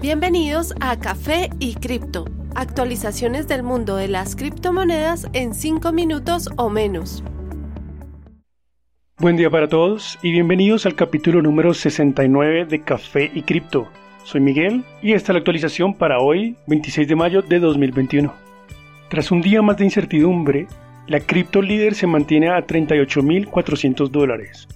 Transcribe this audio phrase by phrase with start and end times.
[0.00, 6.70] Bienvenidos a Café y Cripto, actualizaciones del mundo de las criptomonedas en 5 minutos o
[6.70, 7.22] menos.
[9.18, 13.88] Buen día para todos y bienvenidos al capítulo número 69 de Café y Cripto.
[14.24, 18.32] Soy Miguel y esta es la actualización para hoy, 26 de mayo de 2021.
[19.10, 20.66] Tras un día más de incertidumbre,
[21.08, 24.66] la cripto líder se mantiene a 38.400 dólares.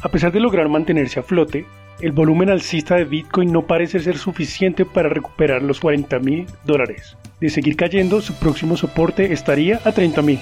[0.00, 1.66] A pesar de lograr mantenerse a flote,
[2.00, 7.16] el volumen alcista de Bitcoin no parece ser suficiente para recuperar los 40 mil dólares.
[7.40, 10.40] De seguir cayendo, su próximo soporte estaría a 30 mil.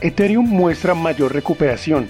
[0.00, 2.08] Ethereum muestra mayor recuperación.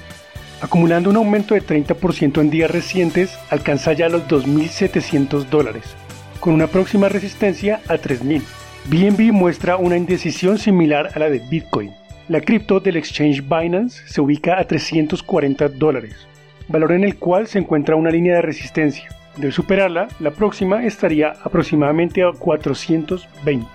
[0.60, 5.96] Acumulando un aumento de 30% en días recientes, alcanza ya los 2.700 dólares,
[6.38, 8.42] con una próxima resistencia a 3.000.
[8.86, 11.92] BNB muestra una indecisión similar a la de Bitcoin.
[12.28, 16.28] La cripto del exchange Binance se ubica a 340 dólares,
[16.70, 19.08] valor en el cual se encuentra una línea de resistencia.
[19.36, 23.66] De superarla, la próxima estaría aproximadamente a 420.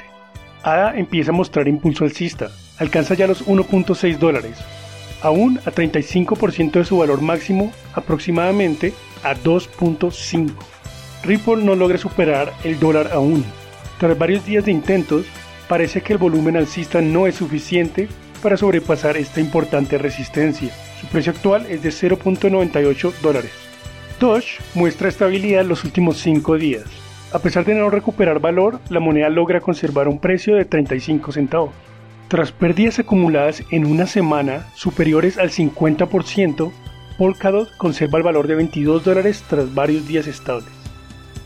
[0.64, 4.58] ADA empieza a mostrar impulso alcista, alcanza ya los 1.6 dólares,
[5.22, 8.94] aún a 35% de su valor máximo, aproximadamente
[9.24, 10.52] a 2.5.
[11.24, 13.44] Ripple no logra superar el dólar aún.
[14.00, 15.26] Tras varios días de intentos,
[15.68, 18.08] parece que el volumen alcista no es suficiente
[18.42, 20.72] para sobrepasar esta importante resistencia.
[21.06, 23.52] Su precio actual es de 0.98 dólares.
[24.20, 26.86] Doge muestra estabilidad los últimos 5 días.
[27.32, 31.76] A pesar de no recuperar valor, la moneda logra conservar un precio de 35 centavos.
[32.28, 36.72] Tras pérdidas acumuladas en una semana superiores al 50%,
[37.20, 40.74] Polkadot conserva el valor de 22 dólares tras varios días estables.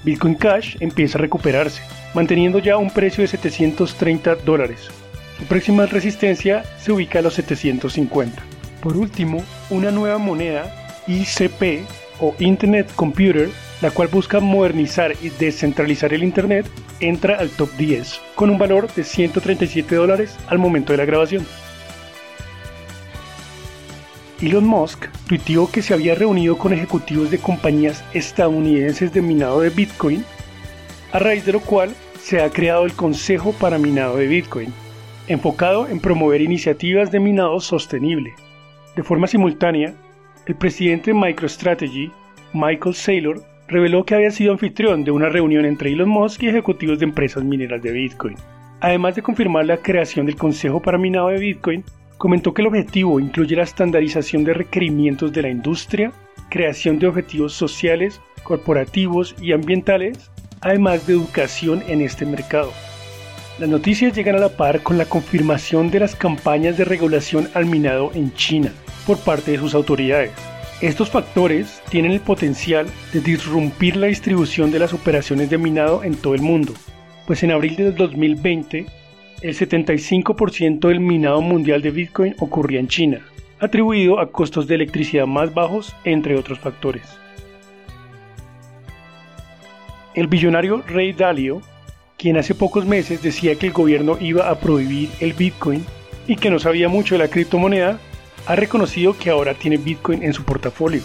[0.05, 1.81] Bitcoin Cash empieza a recuperarse,
[2.13, 4.87] manteniendo ya un precio de 730 dólares.
[5.37, 8.58] Su próxima resistencia se ubica a los 750.
[8.81, 11.85] Por último, una nueva moneda, ICP
[12.19, 13.49] o Internet Computer,
[13.81, 16.65] la cual busca modernizar y descentralizar el Internet,
[16.99, 21.45] entra al top 10 con un valor de 137 dólares al momento de la grabación.
[24.41, 29.69] Elon Musk tuiteó que se había reunido con ejecutivos de compañías estadounidenses de minado de
[29.69, 30.23] Bitcoin,
[31.11, 34.73] a raíz de lo cual se ha creado el Consejo para Minado de Bitcoin,
[35.27, 38.35] enfocado en promover iniciativas de minado sostenible.
[38.99, 39.93] De forma simultánea,
[40.45, 42.11] el presidente de MicroStrategy,
[42.51, 46.99] Michael Saylor, reveló que había sido anfitrión de una reunión entre Elon Musk y ejecutivos
[46.99, 48.35] de empresas mineras de Bitcoin.
[48.81, 51.85] Además de confirmar la creación del Consejo para Minado de Bitcoin,
[52.17, 56.11] comentó que el objetivo incluye la estandarización de requerimientos de la industria,
[56.49, 60.29] creación de objetivos sociales, corporativos y ambientales,
[60.59, 62.73] además de educación en este mercado.
[63.59, 67.65] Las noticias llegan a la par con la confirmación de las campañas de regulación al
[67.65, 68.73] minado en China
[69.09, 70.31] por parte de sus autoridades.
[70.81, 76.13] Estos factores tienen el potencial de disrumpir la distribución de las operaciones de minado en
[76.13, 76.73] todo el mundo,
[77.25, 78.85] pues en abril de 2020
[79.41, 83.25] el 75% del minado mundial de Bitcoin ocurría en China,
[83.59, 87.01] atribuido a costos de electricidad más bajos, entre otros factores.
[90.13, 91.63] El billonario Ray Dalio
[92.15, 95.83] quien hace pocos meses decía que el gobierno iba a prohibir el Bitcoin
[96.27, 97.99] y que no sabía mucho de la criptomoneda,
[98.45, 101.01] ha reconocido que ahora tiene Bitcoin en su portafolio.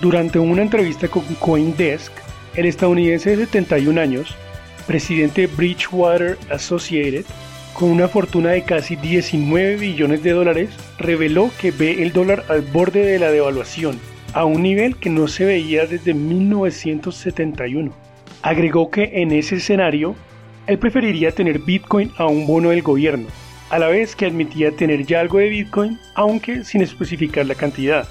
[0.00, 2.12] Durante una entrevista con Coindesk,
[2.54, 4.34] el estadounidense de 71 años,
[4.86, 7.24] presidente de Bridgewater Associated,
[7.74, 12.62] con una fortuna de casi 19 billones de dólares, reveló que ve el dólar al
[12.62, 13.98] borde de la devaluación,
[14.32, 17.92] a un nivel que no se veía desde 1971.
[18.42, 20.16] Agregó que en ese escenario
[20.66, 23.28] él preferiría tener Bitcoin a un bono del gobierno,
[23.70, 28.06] a la vez que admitía tener ya algo de Bitcoin, aunque sin especificar la cantidad.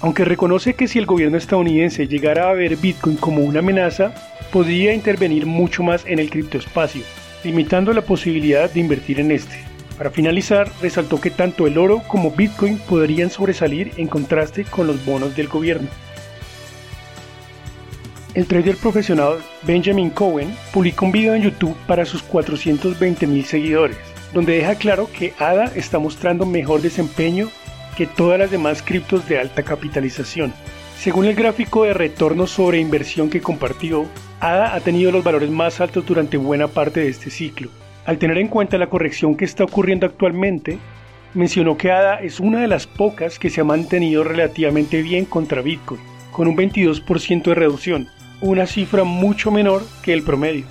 [0.00, 4.14] Aunque reconoce que si el gobierno estadounidense llegara a ver Bitcoin como una amenaza,
[4.52, 7.02] podría intervenir mucho más en el criptoespacio,
[7.42, 9.64] limitando la posibilidad de invertir en este.
[9.96, 15.04] Para finalizar, resaltó que tanto el oro como Bitcoin podrían sobresalir en contraste con los
[15.04, 15.88] bonos del gobierno.
[18.34, 23.96] El trader profesional Benjamin Cohen publica un video en YouTube para sus 420 mil seguidores,
[24.32, 27.48] donde deja claro que ADA está mostrando mejor desempeño
[27.96, 30.52] que todas las demás criptos de alta capitalización.
[30.98, 34.06] Según el gráfico de retorno sobre inversión que compartió,
[34.40, 37.70] ADA ha tenido los valores más altos durante buena parte de este ciclo.
[38.04, 40.78] Al tener en cuenta la corrección que está ocurriendo actualmente,
[41.34, 45.62] mencionó que ADA es una de las pocas que se ha mantenido relativamente bien contra
[45.62, 46.00] Bitcoin,
[46.32, 48.08] con un 22% de reducción,
[48.40, 50.64] una cifra mucho menor que el promedio.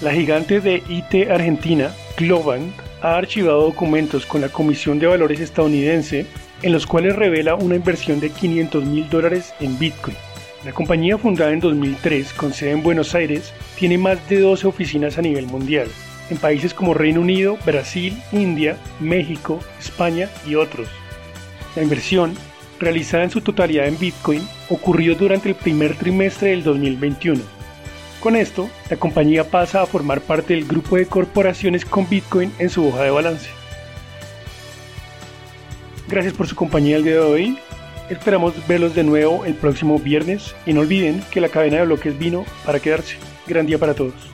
[0.00, 6.26] La gigante de IT Argentina, Globant, ha archivado documentos con la Comisión de Valores estadounidense
[6.62, 10.16] en los cuales revela una inversión de 500 mil dólares en Bitcoin.
[10.64, 15.16] La compañía fundada en 2003 con sede en Buenos Aires tiene más de 12 oficinas
[15.16, 15.86] a nivel mundial,
[16.28, 20.88] en países como Reino Unido, Brasil, India, México, España y otros.
[21.76, 22.34] La inversión,
[22.80, 27.53] realizada en su totalidad en Bitcoin, ocurrió durante el primer trimestre del 2021.
[28.24, 32.70] Con esto, la compañía pasa a formar parte del grupo de corporaciones con Bitcoin en
[32.70, 33.50] su hoja de balance.
[36.08, 37.58] Gracias por su compañía el día de hoy.
[38.08, 42.18] Esperamos verlos de nuevo el próximo viernes y no olviden que la cadena de bloques
[42.18, 43.18] vino para quedarse.
[43.46, 44.33] Gran día para todos.